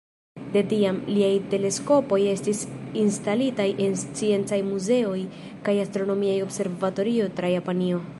De 0.55 0.61
tiam, 0.69 0.95
liaj 1.17 1.33
teleskopoj 1.51 2.17
estis 2.31 2.63
instalitaj 3.01 3.67
en 3.87 3.93
sciencaj 4.05 4.59
muzeoj 4.71 5.19
kaj 5.69 5.77
astronomiaj 5.85 6.39
observatorioj 6.47 7.29
tra 7.41 7.53
Japanio. 7.59 8.01